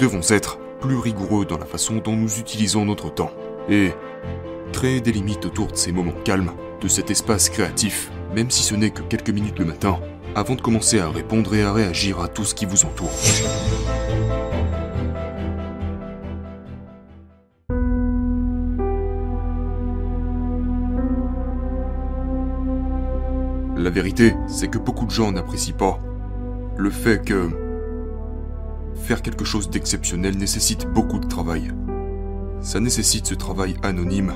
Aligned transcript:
devons 0.00 0.22
être 0.30 0.58
plus 0.80 0.96
rigoureux 0.96 1.44
dans 1.44 1.58
la 1.58 1.66
façon 1.66 1.96
dont 1.96 2.16
nous 2.16 2.38
utilisons 2.38 2.86
notre 2.86 3.12
temps. 3.12 3.32
Et 3.68 3.90
créer 4.72 5.02
des 5.02 5.12
limites 5.12 5.44
autour 5.44 5.66
de 5.66 5.76
ces 5.76 5.92
moments 5.92 6.18
calmes, 6.24 6.52
de 6.80 6.88
cet 6.88 7.10
espace 7.10 7.50
créatif, 7.50 8.10
même 8.34 8.50
si 8.50 8.62
ce 8.62 8.74
n'est 8.74 8.90
que 8.90 9.02
quelques 9.02 9.28
minutes 9.28 9.58
le 9.58 9.66
matin, 9.66 10.00
avant 10.34 10.54
de 10.54 10.62
commencer 10.62 11.00
à 11.00 11.10
répondre 11.10 11.54
et 11.54 11.62
à 11.62 11.74
réagir 11.74 12.20
à 12.20 12.28
tout 12.28 12.44
ce 12.44 12.54
qui 12.54 12.64
vous 12.64 12.86
entoure. 12.86 13.10
La 23.76 23.90
vérité, 23.90 24.34
c'est 24.46 24.68
que 24.68 24.78
beaucoup 24.78 25.04
de 25.04 25.10
gens 25.10 25.30
n'apprécient 25.30 25.76
pas 25.76 25.98
le 26.78 26.90
fait 26.90 27.22
que 27.22 27.69
faire 29.00 29.22
quelque 29.22 29.44
chose 29.44 29.70
d'exceptionnel 29.70 30.36
nécessite 30.36 30.86
beaucoup 30.86 31.18
de 31.18 31.26
travail. 31.26 31.72
Ça 32.60 32.78
nécessite 32.80 33.26
ce 33.26 33.34
travail 33.34 33.74
anonyme 33.82 34.34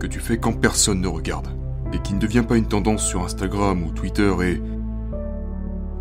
que 0.00 0.06
tu 0.06 0.18
fais 0.18 0.38
quand 0.38 0.52
personne 0.52 1.00
ne 1.00 1.08
regarde 1.08 1.48
et 1.92 1.98
qui 1.98 2.14
ne 2.14 2.18
devient 2.18 2.44
pas 2.46 2.56
une 2.56 2.66
tendance 2.66 3.06
sur 3.06 3.22
Instagram 3.22 3.82
ou 3.84 3.92
Twitter 3.92 4.32
et... 4.42 4.60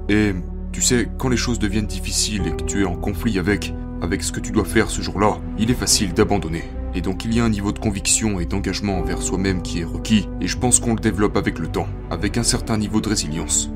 Et 0.10 0.34
tu 0.72 0.82
sais, 0.82 1.08
quand 1.18 1.30
les 1.30 1.38
choses 1.38 1.60
deviennent 1.60 1.86
difficiles 1.86 2.48
et 2.48 2.52
que 2.52 2.64
tu 2.64 2.82
es 2.82 2.86
en 2.86 2.96
conflit 2.96 3.38
avec, 3.38 3.74
avec 4.02 4.24
ce 4.24 4.32
que 4.32 4.40
tu 4.40 4.52
dois 4.52 4.66
faire 4.66 4.90
ce 4.90 5.02
jour-là, 5.02 5.38
il 5.60 5.70
est 5.70 5.76
facile 5.76 6.14
d'abandonner. 6.14 6.64
Et 6.96 7.02
donc 7.02 7.24
il 7.24 7.34
y 7.34 7.40
a 7.40 7.46
un 7.46 7.50
niveau 7.50 7.72
de 7.72 7.80
conviction 7.80 8.40
et 8.40 8.46
d'engagement 8.46 8.98
envers 8.98 9.22
soi-même 9.22 9.62
qui 9.62 9.80
est 9.80 9.86
requis, 9.86 10.28
et 10.42 10.48
je 10.48 10.58
pense 10.58 10.80
qu'on 10.80 10.94
le 10.94 11.00
développe 11.00 11.38
avec 11.38 11.60
le 11.60 11.68
temps, 11.68 11.88
avec 12.10 12.38
un 12.38 12.44
certain 12.44 12.78
niveau 12.78 13.00
de 13.00 13.10
résilience. 13.10 13.70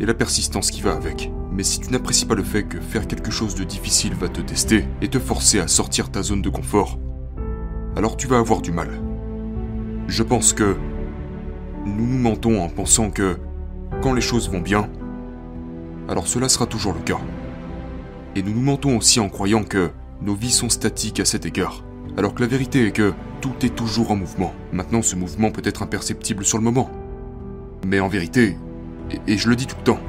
Et 0.00 0.06
la 0.06 0.14
persistance 0.14 0.70
qui 0.70 0.80
va 0.80 0.94
avec. 0.94 1.30
Mais 1.56 1.62
si 1.62 1.80
tu 1.80 1.90
n'apprécies 1.90 2.26
pas 2.26 2.34
le 2.34 2.42
fait 2.42 2.64
que 2.64 2.78
faire 2.78 3.06
quelque 3.06 3.30
chose 3.30 3.54
de 3.54 3.64
difficile 3.64 4.12
va 4.12 4.28
te 4.28 4.42
tester 4.42 4.84
et 5.00 5.08
te 5.08 5.18
forcer 5.18 5.58
à 5.58 5.68
sortir 5.68 6.10
ta 6.10 6.22
zone 6.22 6.42
de 6.42 6.50
confort, 6.50 6.98
alors 7.96 8.18
tu 8.18 8.26
vas 8.26 8.36
avoir 8.36 8.60
du 8.60 8.72
mal. 8.72 8.90
Je 10.06 10.22
pense 10.22 10.52
que 10.52 10.76
nous 11.86 12.06
nous 12.06 12.18
mentons 12.18 12.62
en 12.62 12.68
pensant 12.68 13.10
que 13.10 13.38
quand 14.02 14.12
les 14.12 14.20
choses 14.20 14.50
vont 14.50 14.60
bien, 14.60 14.90
alors 16.10 16.26
cela 16.26 16.50
sera 16.50 16.66
toujours 16.66 16.92
le 16.92 17.00
cas. 17.00 17.20
Et 18.34 18.42
nous 18.42 18.52
nous 18.52 18.60
mentons 18.60 18.94
aussi 18.94 19.18
en 19.18 19.30
croyant 19.30 19.64
que 19.64 19.90
nos 20.20 20.34
vies 20.34 20.52
sont 20.52 20.68
statiques 20.68 21.20
à 21.20 21.24
cet 21.24 21.46
égard. 21.46 21.82
Alors 22.18 22.34
que 22.34 22.42
la 22.42 22.48
vérité 22.48 22.86
est 22.86 22.92
que 22.92 23.14
tout 23.40 23.54
est 23.62 23.74
toujours 23.74 24.10
en 24.10 24.16
mouvement. 24.16 24.52
Maintenant, 24.72 25.00
ce 25.00 25.16
mouvement 25.16 25.50
peut 25.50 25.62
être 25.64 25.82
imperceptible 25.82 26.44
sur 26.44 26.58
le 26.58 26.64
moment. 26.64 26.90
Mais 27.86 27.98
en 27.98 28.08
vérité, 28.08 28.58
et, 29.26 29.38
je 29.38 29.48
le 29.48 29.56
dis 29.56 29.66
tout 29.66 29.76
le 29.78 29.84
temps, 29.84 30.00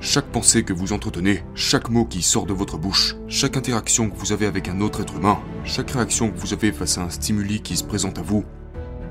chaque 0.00 0.26
pensée 0.26 0.62
que 0.62 0.72
vous 0.72 0.92
entretenez, 0.92 1.42
chaque 1.54 1.90
mot 1.90 2.04
qui 2.04 2.22
sort 2.22 2.46
de 2.46 2.52
votre 2.52 2.78
bouche, 2.78 3.16
chaque 3.26 3.56
interaction 3.56 4.10
que 4.10 4.16
vous 4.16 4.32
avez 4.32 4.46
avec 4.46 4.68
un 4.68 4.80
autre 4.80 5.00
être 5.00 5.16
humain, 5.16 5.40
chaque 5.64 5.90
réaction 5.90 6.30
que 6.30 6.38
vous 6.38 6.52
avez 6.52 6.70
face 6.70 6.98
à 6.98 7.02
un 7.02 7.10
stimuli 7.10 7.60
qui 7.60 7.76
se 7.76 7.82
présente 7.82 8.18
à 8.18 8.22
vous, 8.22 8.44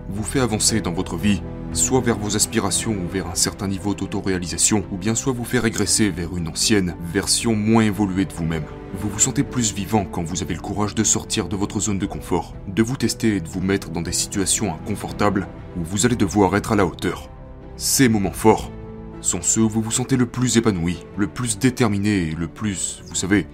vous 0.09 0.23
fait 0.23 0.39
avancer 0.39 0.79
dans 0.79 0.93
votre 0.93 1.17
vie, 1.17 1.41
soit 1.73 1.99
vers 1.99 2.17
vos 2.17 2.37
aspirations 2.37 2.93
ou 2.93 3.07
vers 3.11 3.27
un 3.27 3.35
certain 3.35 3.67
niveau 3.67 3.93
d'autoréalisation, 3.93 4.85
ou 4.91 4.97
bien 4.97 5.13
soit 5.13 5.33
vous 5.33 5.43
fait 5.43 5.59
régresser 5.59 6.09
vers 6.09 6.35
une 6.37 6.47
ancienne 6.47 6.95
version 7.11 7.53
moins 7.53 7.83
évoluée 7.83 8.25
de 8.25 8.33
vous-même. 8.33 8.63
Vous 8.97 9.09
vous 9.09 9.19
sentez 9.19 9.43
plus 9.43 9.73
vivant 9.73 10.05
quand 10.05 10.23
vous 10.23 10.41
avez 10.41 10.53
le 10.53 10.61
courage 10.61 10.95
de 10.95 11.03
sortir 11.03 11.49
de 11.49 11.57
votre 11.57 11.81
zone 11.81 11.99
de 11.99 12.05
confort, 12.05 12.55
de 12.67 12.81
vous 12.81 12.95
tester 12.95 13.35
et 13.35 13.41
de 13.41 13.49
vous 13.49 13.61
mettre 13.61 13.89
dans 13.89 14.01
des 14.01 14.13
situations 14.13 14.73
inconfortables 14.73 15.47
où 15.77 15.83
vous 15.83 16.05
allez 16.05 16.15
devoir 16.15 16.55
être 16.55 16.71
à 16.71 16.77
la 16.77 16.85
hauteur. 16.85 17.29
Ces 17.75 18.07
moments 18.07 18.31
forts 18.31 18.71
sont 19.21 19.41
ceux 19.41 19.61
où 19.61 19.69
vous 19.69 19.81
vous 19.81 19.91
sentez 19.91 20.17
le 20.17 20.25
plus 20.25 20.57
épanoui, 20.57 21.05
le 21.17 21.27
plus 21.27 21.57
déterminé 21.59 22.29
et 22.29 22.31
le 22.31 22.47
plus, 22.47 23.03
vous 23.07 23.15
savez, 23.15 23.47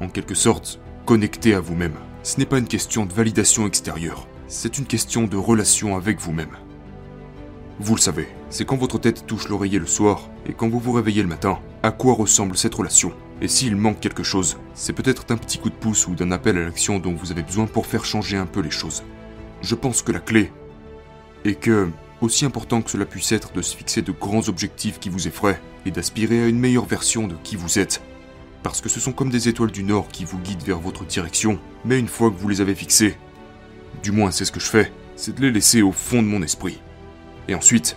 en 0.00 0.08
quelque 0.08 0.34
sorte, 0.34 0.80
connecté 1.06 1.54
à 1.54 1.60
vous-même. 1.60 1.94
Ce 2.22 2.38
n'est 2.38 2.46
pas 2.46 2.58
une 2.58 2.68
question 2.68 3.06
de 3.06 3.12
validation 3.12 3.66
extérieure, 3.66 4.26
c'est 4.46 4.78
une 4.78 4.86
question 4.86 5.24
de 5.24 5.36
relation 5.36 5.96
avec 5.96 6.20
vous-même. 6.20 6.56
Vous 7.80 7.94
le 7.94 8.00
savez, 8.00 8.28
c'est 8.50 8.64
quand 8.64 8.76
votre 8.76 8.98
tête 8.98 9.24
touche 9.26 9.48
l'oreiller 9.48 9.78
le 9.78 9.86
soir 9.86 10.28
et 10.46 10.52
quand 10.52 10.68
vous 10.68 10.80
vous 10.80 10.92
réveillez 10.92 11.22
le 11.22 11.28
matin, 11.28 11.60
à 11.84 11.92
quoi 11.92 12.14
ressemble 12.14 12.56
cette 12.56 12.74
relation? 12.74 13.12
Et 13.40 13.46
s'il 13.46 13.76
manque 13.76 14.00
quelque 14.00 14.24
chose, 14.24 14.56
c'est 14.74 14.92
peut-être 14.92 15.26
d'un 15.26 15.36
petit 15.36 15.58
coup 15.58 15.70
de 15.70 15.74
pouce 15.74 16.08
ou 16.08 16.16
d'un 16.16 16.32
appel 16.32 16.58
à 16.58 16.64
l'action 16.64 16.98
dont 16.98 17.14
vous 17.14 17.30
avez 17.30 17.44
besoin 17.44 17.66
pour 17.66 17.86
faire 17.86 18.04
changer 18.04 18.36
un 18.36 18.46
peu 18.46 18.60
les 18.60 18.70
choses. 18.70 19.04
Je 19.62 19.76
pense 19.76 20.02
que 20.02 20.10
la 20.10 20.18
clé 20.18 20.50
est 21.44 21.54
que, 21.54 21.88
aussi 22.20 22.44
important 22.44 22.82
que 22.82 22.90
cela 22.90 23.06
puisse 23.06 23.32
être 23.32 23.52
de 23.52 23.62
se 23.62 23.76
fixer 23.76 24.02
de 24.02 24.12
grands 24.12 24.48
objectifs 24.48 24.98
qui 24.98 25.08
vous 25.08 25.28
effraient 25.28 25.60
et 25.86 25.90
d'aspirer 25.90 26.42
à 26.42 26.46
une 26.46 26.58
meilleure 26.58 26.86
version 26.86 27.28
de 27.28 27.36
qui 27.42 27.56
vous 27.56 27.78
êtes, 27.78 28.02
parce 28.62 28.80
que 28.80 28.88
ce 28.88 29.00
sont 29.00 29.12
comme 29.12 29.30
des 29.30 29.48
étoiles 29.48 29.70
du 29.70 29.84
Nord 29.84 30.08
qui 30.08 30.24
vous 30.24 30.38
guident 30.38 30.62
vers 30.62 30.80
votre 30.80 31.04
direction, 31.04 31.58
mais 31.84 31.98
une 31.98 32.08
fois 32.08 32.30
que 32.30 32.36
vous 32.36 32.48
les 32.48 32.60
avez 32.60 32.74
fixées, 32.74 33.16
du 34.02 34.12
moins 34.12 34.30
c'est 34.30 34.44
ce 34.44 34.52
que 34.52 34.60
je 34.60 34.66
fais, 34.66 34.92
c'est 35.16 35.34
de 35.34 35.42
les 35.42 35.52
laisser 35.52 35.82
au 35.82 35.92
fond 35.92 36.22
de 36.22 36.28
mon 36.28 36.42
esprit. 36.42 36.80
Et 37.48 37.54
ensuite, 37.54 37.96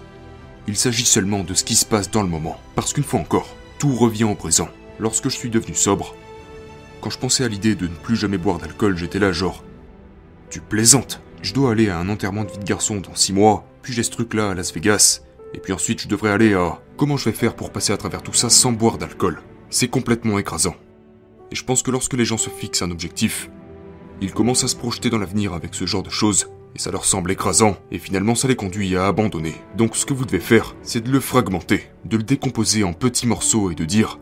il 0.67 0.75
s'agit 0.75 1.05
seulement 1.05 1.43
de 1.43 1.53
ce 1.53 1.63
qui 1.63 1.75
se 1.75 1.85
passe 1.85 2.09
dans 2.09 2.23
le 2.23 2.29
moment. 2.29 2.57
Parce 2.75 2.93
qu'une 2.93 3.03
fois 3.03 3.19
encore, 3.19 3.55
tout 3.79 3.93
revient 3.93 4.23
au 4.23 4.35
présent. 4.35 4.69
Lorsque 4.99 5.29
je 5.29 5.35
suis 5.35 5.49
devenu 5.49 5.75
sobre, 5.75 6.15
quand 7.01 7.09
je 7.09 7.17
pensais 7.17 7.43
à 7.43 7.47
l'idée 7.47 7.75
de 7.75 7.87
ne 7.87 7.93
plus 7.93 8.15
jamais 8.15 8.37
boire 8.37 8.59
d'alcool, 8.59 8.95
j'étais 8.95 9.19
là 9.19 9.31
genre... 9.31 9.63
Tu 10.49 10.61
plaisantes 10.61 11.21
Je 11.41 11.53
dois 11.53 11.71
aller 11.71 11.89
à 11.89 11.97
un 11.97 12.09
enterrement 12.09 12.43
de 12.43 12.51
vie 12.51 12.59
de 12.59 12.63
garçon 12.63 12.97
dans 12.97 13.15
six 13.15 13.33
mois, 13.33 13.65
puis 13.81 13.93
j'ai 13.93 14.03
ce 14.03 14.11
truc-là 14.11 14.51
à 14.51 14.53
Las 14.53 14.73
Vegas, 14.73 15.21
et 15.53 15.59
puis 15.59 15.73
ensuite 15.73 16.01
je 16.01 16.07
devrais 16.07 16.31
aller 16.31 16.53
à... 16.53 16.79
Comment 16.97 17.17
je 17.17 17.25
vais 17.25 17.35
faire 17.35 17.55
pour 17.55 17.71
passer 17.71 17.93
à 17.93 17.97
travers 17.97 18.21
tout 18.21 18.33
ça 18.33 18.49
sans 18.49 18.71
boire 18.71 18.97
d'alcool 18.97 19.41
C'est 19.69 19.87
complètement 19.87 20.37
écrasant. 20.39 20.75
Et 21.51 21.55
je 21.55 21.65
pense 21.65 21.83
que 21.83 21.91
lorsque 21.91 22.13
les 22.13 22.25
gens 22.25 22.37
se 22.37 22.49
fixent 22.49 22.81
un 22.81 22.91
objectif, 22.91 23.49
ils 24.21 24.33
commencent 24.33 24.63
à 24.63 24.67
se 24.67 24.75
projeter 24.75 25.09
dans 25.09 25.17
l'avenir 25.17 25.53
avec 25.53 25.73
ce 25.73 25.85
genre 25.85 26.03
de 26.03 26.09
choses, 26.09 26.47
et 26.75 26.79
ça 26.79 26.91
leur 26.91 27.05
semble 27.05 27.31
écrasant, 27.31 27.75
et 27.91 27.97
finalement 27.97 28.35
ça 28.35 28.47
les 28.47 28.55
conduit 28.55 28.95
à 28.95 29.07
abandonner. 29.07 29.55
Donc 29.75 29.95
ce 29.95 30.05
que 30.05 30.13
vous 30.13 30.25
devez 30.25 30.39
faire, 30.39 30.75
c'est 30.83 31.03
de 31.03 31.11
le 31.11 31.19
fragmenter, 31.19 31.89
de 32.05 32.17
le 32.17 32.23
décomposer 32.23 32.83
en 32.83 32.93
petits 32.93 33.27
morceaux 33.27 33.71
et 33.71 33.75
de 33.75 33.85
dire 33.85 34.19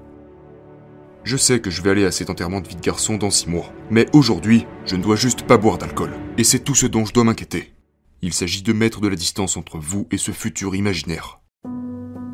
je 1.26 1.38
sais 1.38 1.60
que 1.60 1.70
je 1.70 1.82
vais 1.82 1.92
aller 1.92 2.06
à 2.06 2.12
cet 2.12 2.30
enterrement 2.30 2.62
de 2.62 2.68
vie 2.68 2.76
de 2.76 2.82
garçon 2.82 3.18
dans 3.18 3.30
six 3.30 3.50
mois, 3.50 3.72
mais 3.92 4.08
aujourd'hui, 4.14 4.66
je 4.86 4.96
ne 4.96 5.04
dois 5.04 5.16
juste 5.16 5.44
pas 5.44 5.58
boire 5.58 5.78
d'alcool. 5.78 6.12
Et 6.38 6.44
c'est 6.44 6.60
tout 6.60 6.76
ce 6.76 6.88
dont 6.88 7.06
je 7.06 7.14
dois 7.14 7.24
m'inquiéter. 7.26 7.74
Il 8.22 8.34
s'agit 8.34 8.64
de 8.64 8.74
mettre 8.74 9.00
de 9.00 9.08
la 9.08 9.16
distance 9.16 9.56
entre 9.56 9.78
vous 9.78 10.06
et 10.12 10.18
ce 10.18 10.32
futur 10.32 10.76
imaginaire. 10.76 11.40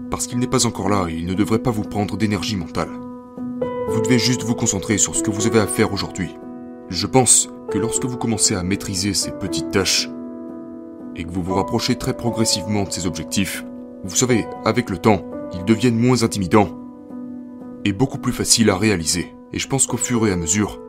Parce 0.10 0.26
qu'il 0.26 0.40
n'est 0.40 0.48
pas 0.48 0.66
encore 0.66 0.90
là 0.90 1.06
et 1.10 1.14
il 1.14 1.28
ne 1.28 1.36
devrait 1.36 1.62
pas 1.62 1.70
vous 1.70 1.84
prendre 1.84 2.18
d'énergie 2.18 2.56
mentale. 2.56 2.90
Vous 3.90 4.02
devez 4.02 4.18
juste 4.18 4.42
vous 4.42 4.56
concentrer 4.56 4.98
sur 4.98 5.16
ce 5.16 5.22
que 5.22 5.30
vous 5.30 5.46
avez 5.46 5.60
à 5.60 5.68
faire 5.68 5.94
aujourd'hui. 5.94 6.30
Je 6.90 7.06
pense 7.06 7.50
que 7.70 7.78
lorsque 7.78 8.06
vous 8.06 8.18
commencez 8.18 8.56
à 8.56 8.64
maîtriser 8.64 9.14
ces 9.14 9.30
petites 9.32 9.70
tâches 9.70 10.10
et 11.16 11.24
que 11.24 11.30
vous 11.30 11.44
vous 11.44 11.54
rapprochez 11.54 11.96
très 11.96 12.18
progressivement 12.18 12.86
de 12.86 12.92
ces 12.92 13.06
objectifs, 13.06 13.64
vous 14.04 14.16
savez, 14.16 14.48
avec 14.66 14.90
le 14.90 14.98
temps, 14.98 15.24
ils 15.54 15.66
deviennent 15.66 16.00
moins 16.00 16.24
intimidants 16.24 16.80
et 17.84 17.94
beaucoup 17.94 18.18
plus 18.18 18.34
faciles 18.34 18.72
à 18.72 18.78
réaliser. 18.78 19.36
Et 19.54 19.60
je 19.60 19.68
pense 19.68 19.86
qu'au 19.86 19.98
fur 19.98 20.26
et 20.26 20.32
à 20.32 20.36
mesure 20.36 20.82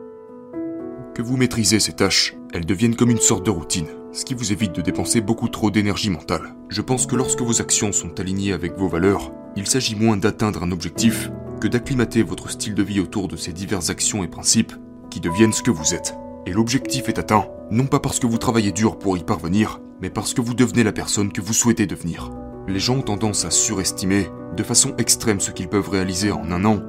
que 1.13 1.21
vous 1.21 1.37
maîtrisez 1.37 1.79
ces 1.79 1.93
tâches, 1.93 2.35
elles 2.51 2.65
deviennent 2.65 2.95
comme 2.95 3.11
une 3.11 3.17
sorte 3.17 3.45
de 3.45 3.51
routine, 3.51 3.89
ce 4.11 4.25
qui 4.25 4.33
vous 4.33 4.51
évite 4.51 4.75
de 4.75 4.81
dépenser 4.81 5.21
beaucoup 5.21 5.49
trop 5.49 5.71
d'énergie 5.71 6.09
mentale. 6.09 6.55
Je 6.69 6.81
pense 6.81 7.05
que 7.05 7.15
lorsque 7.15 7.41
vos 7.41 7.61
actions 7.61 7.91
sont 7.91 8.19
alignées 8.19 8.53
avec 8.53 8.77
vos 8.77 8.87
valeurs, 8.87 9.31
il 9.55 9.67
s'agit 9.67 9.95
moins 9.95 10.17
d'atteindre 10.17 10.63
un 10.63 10.71
objectif 10.71 11.29
que 11.59 11.67
d'acclimater 11.67 12.23
votre 12.23 12.49
style 12.49 12.75
de 12.75 12.83
vie 12.83 12.99
autour 12.99 13.27
de 13.27 13.35
ces 13.35 13.53
diverses 13.53 13.89
actions 13.89 14.23
et 14.23 14.27
principes 14.27 14.73
qui 15.09 15.19
deviennent 15.19 15.53
ce 15.53 15.63
que 15.63 15.71
vous 15.71 15.93
êtes. 15.93 16.15
Et 16.45 16.51
l'objectif 16.51 17.09
est 17.09 17.19
atteint, 17.19 17.47
non 17.71 17.85
pas 17.85 17.99
parce 17.99 18.19
que 18.19 18.27
vous 18.27 18.37
travaillez 18.37 18.71
dur 18.71 18.99
pour 18.99 19.17
y 19.17 19.23
parvenir, 19.23 19.81
mais 20.01 20.09
parce 20.09 20.33
que 20.33 20.41
vous 20.41 20.53
devenez 20.53 20.83
la 20.83 20.93
personne 20.93 21.31
que 21.31 21.41
vous 21.41 21.53
souhaitez 21.53 21.87
devenir. 21.87 22.31
Les 22.67 22.79
gens 22.79 22.97
ont 22.97 23.01
tendance 23.01 23.45
à 23.45 23.51
surestimer 23.51 24.29
de 24.55 24.63
façon 24.63 24.95
extrême 24.97 25.39
ce 25.39 25.51
qu'ils 25.51 25.69
peuvent 25.69 25.89
réaliser 25.89 26.31
en 26.31 26.51
un 26.51 26.65
an, 26.65 26.81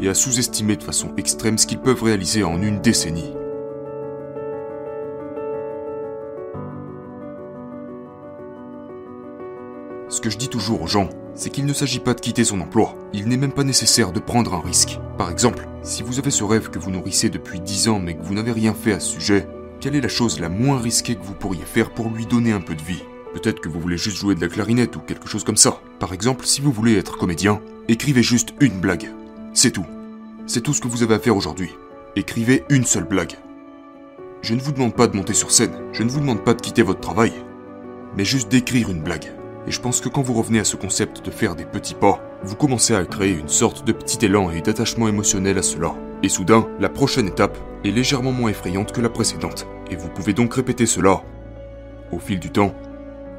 et 0.00 0.08
à 0.08 0.14
sous-estimer 0.14 0.76
de 0.76 0.82
façon 0.82 1.12
extrême 1.16 1.58
ce 1.58 1.66
qu'ils 1.66 1.80
peuvent 1.80 2.02
réaliser 2.02 2.44
en 2.44 2.60
une 2.60 2.80
décennie. 2.80 3.32
Que 10.26 10.32
je 10.32 10.38
dis 10.38 10.48
toujours 10.48 10.82
aux 10.82 10.88
gens, 10.88 11.08
c'est 11.36 11.50
qu'il 11.50 11.66
ne 11.66 11.72
s'agit 11.72 12.00
pas 12.00 12.12
de 12.12 12.20
quitter 12.20 12.42
son 12.42 12.60
emploi. 12.60 12.96
Il 13.12 13.28
n'est 13.28 13.36
même 13.36 13.52
pas 13.52 13.62
nécessaire 13.62 14.10
de 14.10 14.18
prendre 14.18 14.54
un 14.54 14.60
risque. 14.60 14.98
Par 15.16 15.30
exemple, 15.30 15.68
si 15.84 16.02
vous 16.02 16.18
avez 16.18 16.32
ce 16.32 16.42
rêve 16.42 16.68
que 16.68 16.80
vous 16.80 16.90
nourrissez 16.90 17.30
depuis 17.30 17.60
10 17.60 17.88
ans 17.90 18.00
mais 18.00 18.16
que 18.16 18.24
vous 18.24 18.34
n'avez 18.34 18.50
rien 18.50 18.74
fait 18.74 18.90
à 18.90 18.98
ce 18.98 19.20
sujet, 19.20 19.46
quelle 19.78 19.94
est 19.94 20.00
la 20.00 20.08
chose 20.08 20.40
la 20.40 20.48
moins 20.48 20.80
risquée 20.80 21.14
que 21.14 21.22
vous 21.22 21.34
pourriez 21.34 21.64
faire 21.64 21.94
pour 21.94 22.10
lui 22.10 22.26
donner 22.26 22.50
un 22.50 22.60
peu 22.60 22.74
de 22.74 22.82
vie? 22.82 23.04
Peut-être 23.34 23.60
que 23.60 23.68
vous 23.68 23.78
voulez 23.78 23.98
juste 23.98 24.16
jouer 24.16 24.34
de 24.34 24.40
la 24.40 24.48
clarinette 24.48 24.96
ou 24.96 24.98
quelque 24.98 25.28
chose 25.28 25.44
comme 25.44 25.56
ça. 25.56 25.80
Par 26.00 26.12
exemple, 26.12 26.44
si 26.44 26.60
vous 26.60 26.72
voulez 26.72 26.96
être 26.96 27.18
comédien, 27.18 27.60
écrivez 27.86 28.24
juste 28.24 28.52
une 28.58 28.80
blague. 28.80 29.08
C'est 29.54 29.70
tout. 29.70 29.86
C'est 30.48 30.60
tout 30.60 30.74
ce 30.74 30.80
que 30.80 30.88
vous 30.88 31.04
avez 31.04 31.14
à 31.14 31.20
faire 31.20 31.36
aujourd'hui. 31.36 31.70
Écrivez 32.16 32.64
une 32.68 32.84
seule 32.84 33.06
blague. 33.06 33.36
Je 34.42 34.54
ne 34.54 34.60
vous 34.60 34.72
demande 34.72 34.96
pas 34.96 35.06
de 35.06 35.16
monter 35.16 35.34
sur 35.34 35.52
scène, 35.52 35.76
je 35.92 36.02
ne 36.02 36.10
vous 36.10 36.18
demande 36.18 36.42
pas 36.42 36.54
de 36.54 36.60
quitter 36.60 36.82
votre 36.82 37.00
travail, 37.00 37.32
mais 38.16 38.24
juste 38.24 38.48
d'écrire 38.48 38.90
une 38.90 39.02
blague. 39.02 39.35
Et 39.66 39.72
je 39.72 39.80
pense 39.80 40.00
que 40.00 40.08
quand 40.08 40.22
vous 40.22 40.34
revenez 40.34 40.60
à 40.60 40.64
ce 40.64 40.76
concept 40.76 41.24
de 41.24 41.30
faire 41.30 41.56
des 41.56 41.64
petits 41.64 41.94
pas, 41.94 42.20
vous 42.42 42.54
commencez 42.54 42.94
à 42.94 43.04
créer 43.04 43.32
une 43.32 43.48
sorte 43.48 43.86
de 43.86 43.92
petit 43.92 44.24
élan 44.24 44.50
et 44.50 44.60
d'attachement 44.60 45.08
émotionnel 45.08 45.58
à 45.58 45.62
cela. 45.62 45.94
Et 46.22 46.28
soudain, 46.28 46.68
la 46.78 46.88
prochaine 46.88 47.26
étape 47.26 47.58
est 47.84 47.90
légèrement 47.90 48.32
moins 48.32 48.50
effrayante 48.50 48.92
que 48.92 49.00
la 49.00 49.10
précédente. 49.10 49.66
Et 49.90 49.96
vous 49.96 50.08
pouvez 50.08 50.32
donc 50.32 50.54
répéter 50.54 50.86
cela 50.86 51.22
au 52.12 52.18
fil 52.18 52.38
du 52.38 52.50
temps, 52.50 52.74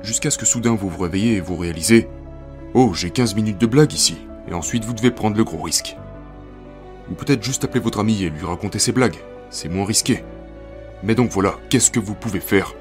jusqu'à 0.03 0.31
ce 0.31 0.37
que 0.37 0.45
soudain 0.45 0.75
vous 0.75 0.89
vous 0.89 1.01
réveillez 1.01 1.35
et 1.35 1.41
vous 1.41 1.55
réalisez 1.55 2.09
Oh, 2.73 2.93
j'ai 2.93 3.11
15 3.11 3.35
minutes 3.35 3.59
de 3.59 3.65
blague 3.65 3.93
ici, 3.93 4.17
et 4.49 4.53
ensuite 4.53 4.85
vous 4.85 4.93
devez 4.93 5.11
prendre 5.11 5.37
le 5.37 5.43
gros 5.43 5.61
risque. 5.61 5.95
Ou 7.09 7.13
peut-être 7.15 7.43
juste 7.43 7.63
appeler 7.63 7.79
votre 7.79 7.99
ami 7.99 8.23
et 8.23 8.29
lui 8.29 8.45
raconter 8.45 8.79
ses 8.79 8.91
blagues, 8.91 9.17
c'est 9.49 9.69
moins 9.69 9.85
risqué. 9.85 10.23
Mais 11.03 11.15
donc 11.15 11.31
voilà, 11.31 11.55
qu'est-ce 11.69 11.91
que 11.91 11.99
vous 11.99 12.15
pouvez 12.15 12.41
faire 12.41 12.73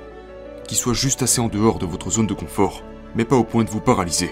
Qui 0.66 0.74
soit 0.74 0.94
juste 0.94 1.22
assez 1.22 1.40
en 1.40 1.48
dehors 1.48 1.78
de 1.78 1.86
votre 1.86 2.10
zone 2.10 2.26
de 2.26 2.34
confort, 2.34 2.82
mais 3.16 3.24
pas 3.24 3.36
au 3.36 3.44
point 3.44 3.64
de 3.64 3.70
vous 3.70 3.80
paralyser. 3.80 4.30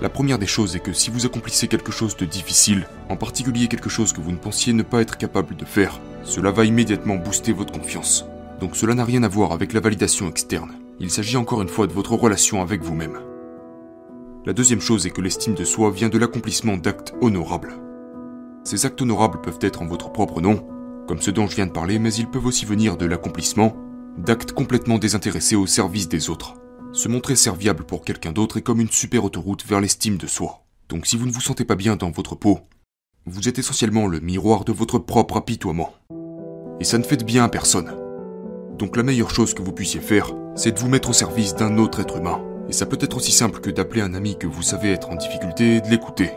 La 0.00 0.08
première 0.08 0.38
des 0.38 0.46
choses 0.46 0.76
est 0.76 0.80
que 0.80 0.92
si 0.92 1.10
vous 1.10 1.26
accomplissez 1.26 1.66
quelque 1.66 1.90
chose 1.90 2.16
de 2.16 2.24
difficile, 2.24 2.86
en 3.08 3.16
particulier 3.16 3.66
quelque 3.66 3.88
chose 3.88 4.12
que 4.12 4.20
vous 4.20 4.30
ne 4.30 4.36
pensiez 4.36 4.72
ne 4.72 4.84
pas 4.84 5.00
être 5.00 5.18
capable 5.18 5.56
de 5.56 5.64
faire, 5.64 6.00
cela 6.22 6.52
va 6.52 6.64
immédiatement 6.64 7.16
booster 7.16 7.52
votre 7.52 7.72
confiance. 7.72 8.24
Donc 8.60 8.76
cela 8.76 8.94
n'a 8.94 9.04
rien 9.04 9.24
à 9.24 9.28
voir 9.28 9.52
avec 9.52 9.72
la 9.72 9.80
validation 9.80 10.28
externe. 10.28 10.72
Il 11.00 11.10
s'agit 11.10 11.36
encore 11.36 11.62
une 11.62 11.68
fois 11.68 11.88
de 11.88 11.92
votre 11.92 12.14
relation 12.14 12.62
avec 12.62 12.82
vous-même. 12.82 13.18
La 14.46 14.52
deuxième 14.52 14.80
chose 14.80 15.04
est 15.06 15.10
que 15.10 15.20
l'estime 15.20 15.54
de 15.54 15.64
soi 15.64 15.90
vient 15.90 16.08
de 16.08 16.18
l'accomplissement 16.18 16.76
d'actes 16.76 17.12
honorables. 17.20 17.87
Ces 18.64 18.86
actes 18.86 19.00
honorables 19.00 19.40
peuvent 19.40 19.58
être 19.62 19.82
en 19.82 19.86
votre 19.86 20.12
propre 20.12 20.40
nom, 20.40 20.66
comme 21.06 21.20
ceux 21.20 21.32
dont 21.32 21.46
je 21.46 21.56
viens 21.56 21.66
de 21.66 21.72
parler, 21.72 21.98
mais 21.98 22.12
ils 22.14 22.28
peuvent 22.28 22.46
aussi 22.46 22.64
venir 22.64 22.96
de 22.96 23.06
l'accomplissement 23.06 23.74
d'actes 24.18 24.52
complètement 24.52 24.98
désintéressés 24.98 25.56
au 25.56 25.66
service 25.66 26.08
des 26.08 26.28
autres. 26.28 26.54
Se 26.92 27.08
montrer 27.08 27.36
serviable 27.36 27.84
pour 27.84 28.04
quelqu'un 28.04 28.32
d'autre 28.32 28.56
est 28.56 28.62
comme 28.62 28.80
une 28.80 28.90
super 28.90 29.24
autoroute 29.24 29.64
vers 29.64 29.80
l'estime 29.80 30.16
de 30.16 30.26
soi. 30.26 30.64
Donc 30.88 31.06
si 31.06 31.16
vous 31.16 31.26
ne 31.26 31.32
vous 31.32 31.40
sentez 31.40 31.64
pas 31.64 31.76
bien 31.76 31.96
dans 31.96 32.10
votre 32.10 32.34
peau, 32.34 32.60
vous 33.26 33.48
êtes 33.48 33.58
essentiellement 33.58 34.06
le 34.06 34.20
miroir 34.20 34.64
de 34.64 34.72
votre 34.72 34.98
propre 34.98 35.36
apitoiement. 35.36 35.94
Et 36.80 36.84
ça 36.84 36.98
ne 36.98 37.02
fait 37.02 37.16
de 37.16 37.24
bien 37.24 37.44
à 37.44 37.48
personne. 37.48 37.94
Donc 38.78 38.96
la 38.96 39.02
meilleure 39.02 39.30
chose 39.30 39.54
que 39.54 39.62
vous 39.62 39.72
puissiez 39.72 40.00
faire, 40.00 40.32
c'est 40.56 40.72
de 40.72 40.78
vous 40.78 40.88
mettre 40.88 41.10
au 41.10 41.14
service 41.14 41.54
d'un 41.54 41.78
autre 41.78 42.00
être 42.00 42.16
humain. 42.16 42.42
Et 42.68 42.72
ça 42.72 42.86
peut 42.86 42.98
être 43.00 43.16
aussi 43.16 43.32
simple 43.32 43.60
que 43.60 43.70
d'appeler 43.70 44.02
un 44.02 44.14
ami 44.14 44.38
que 44.38 44.46
vous 44.46 44.62
savez 44.62 44.92
être 44.92 45.10
en 45.10 45.16
difficulté 45.16 45.76
et 45.76 45.80
de 45.80 45.88
l'écouter. 45.88 46.30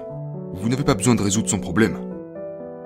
Vous 0.53 0.69
n'avez 0.69 0.83
pas 0.83 0.95
besoin 0.95 1.15
de 1.15 1.23
résoudre 1.23 1.49
son 1.49 1.59
problème, 1.59 1.97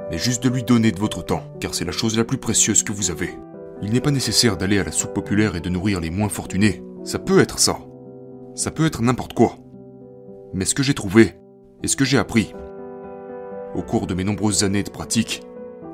mais 0.10 0.18
juste 0.18 0.44
de 0.44 0.50
lui 0.50 0.64
donner 0.64 0.92
de 0.92 1.00
votre 1.00 1.24
temps, 1.24 1.44
car 1.60 1.74
c'est 1.74 1.86
la 1.86 1.92
chose 1.92 2.18
la 2.18 2.24
plus 2.24 2.38
précieuse 2.38 2.84
que 2.84 2.92
vous 2.92 3.12
avez. 3.12 3.36
Il 3.82 3.92
n'est 3.92 4.02
pas 4.02 4.12
nécessaire 4.12 4.58
d'aller 4.58 4.80
à 4.80 4.84
la 4.84 4.92
soupe 4.92 5.14
populaire 5.14 5.56
et 5.56 5.62
de 5.62 5.70
nourrir 5.70 6.00
les 6.00 6.10
moins 6.10 6.30
fortunés, 6.30 6.84
ça 7.04 7.20
peut 7.20 7.40
être 7.40 7.60
ça. 7.60 7.80
Ça 8.56 8.72
peut 8.72 8.86
être 8.86 9.02
n'importe 9.02 9.34
quoi. 9.34 9.58
Mais 10.54 10.66
ce 10.66 10.76
que 10.76 10.84
j'ai 10.84 10.94
trouvé, 10.94 11.34
et 11.84 11.88
ce 11.88 11.96
que 11.96 12.06
j'ai 12.06 12.18
appris, 12.18 12.54
au 13.76 13.82
cours 13.82 14.08
de 14.08 14.14
mes 14.14 14.24
nombreuses 14.24 14.64
années 14.64 14.84
de 14.84 14.90
pratique, 14.90 15.44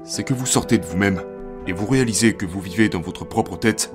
c'est 0.04 0.24
que 0.24 0.34
vous 0.34 0.46
sortez 0.46 0.78
de 0.78 0.86
vous-même, 0.86 1.22
et 1.68 1.74
vous 1.74 1.88
réalisez 1.88 2.34
que 2.34 2.46
vous 2.46 2.62
vivez 2.62 2.90
dans 2.90 3.02
votre 3.02 3.26
propre 3.26 3.58
tête, 3.58 3.94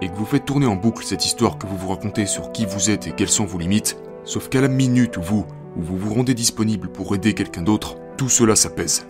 et 0.00 0.08
que 0.08 0.16
vous 0.16 0.24
faites 0.24 0.44
tourner 0.44 0.66
en 0.66 0.76
boucle 0.76 1.04
cette 1.04 1.24
histoire 1.24 1.58
que 1.58 1.66
vous 1.66 1.76
vous 1.76 1.88
racontez 1.88 2.26
sur 2.26 2.52
qui 2.52 2.66
vous 2.66 2.90
êtes 2.90 3.06
et 3.06 3.12
quelles 3.12 3.28
sont 3.28 3.44
vos 3.44 3.58
limites, 3.58 3.98
sauf 4.24 4.48
qu'à 4.48 4.60
la 4.60 4.68
minute 4.68 5.16
où 5.16 5.22
vous, 5.22 5.46
où 5.76 5.82
vous 5.82 5.96
vous 5.96 6.14
rendez 6.14 6.34
disponible 6.34 6.88
pour 6.88 7.14
aider 7.14 7.34
quelqu'un 7.34 7.62
d'autre, 7.62 7.96
tout 8.16 8.28
cela 8.28 8.56
s'apaise. 8.56 9.06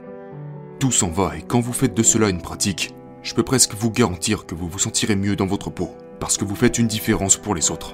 Tout 0.80 0.90
s'en 0.90 1.10
va, 1.10 1.36
et 1.36 1.42
quand 1.42 1.60
vous 1.60 1.74
faites 1.74 1.92
de 1.92 2.02
cela 2.02 2.30
une 2.30 2.40
pratique, 2.40 2.94
je 3.22 3.34
peux 3.34 3.42
presque 3.42 3.74
vous 3.74 3.90
garantir 3.90 4.46
que 4.46 4.54
vous 4.54 4.66
vous 4.66 4.78
sentirez 4.78 5.14
mieux 5.14 5.36
dans 5.36 5.44
votre 5.44 5.68
peau 5.68 5.94
parce 6.18 6.38
que 6.38 6.44
vous 6.46 6.56
faites 6.56 6.78
une 6.78 6.86
différence 6.86 7.36
pour 7.36 7.54
les 7.54 7.70
autres. 7.70 7.92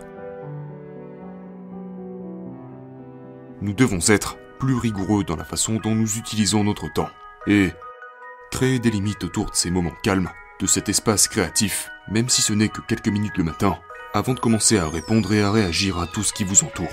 Nous 3.60 3.72
devons 3.72 3.98
être 4.06 4.36
plus 4.60 4.76
rigoureux 4.76 5.24
dans 5.24 5.34
la 5.34 5.44
façon 5.44 5.80
dont 5.82 5.96
nous 5.96 6.16
utilisons 6.16 6.62
notre 6.62 6.92
temps 6.92 7.10
et 7.48 7.70
créer 8.52 8.78
des 8.78 8.90
limites 8.90 9.24
autour 9.24 9.46
de 9.46 9.56
ces 9.56 9.72
moments 9.72 9.90
calmes, 10.04 10.30
de 10.60 10.66
cet 10.66 10.88
espace 10.88 11.26
créatif, 11.26 11.88
même 12.08 12.28
si 12.28 12.40
ce 12.40 12.52
n'est 12.52 12.68
que 12.68 12.82
quelques 12.82 13.08
minutes 13.08 13.36
le 13.36 13.44
matin, 13.44 13.76
avant 14.14 14.34
de 14.34 14.40
commencer 14.40 14.78
à 14.78 14.88
répondre 14.88 15.32
et 15.32 15.42
à 15.42 15.50
réagir 15.50 15.98
à 15.98 16.06
tout 16.06 16.22
ce 16.22 16.32
qui 16.32 16.44
vous 16.44 16.62
entoure. 16.62 16.86